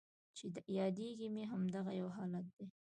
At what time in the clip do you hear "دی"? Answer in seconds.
2.57-2.67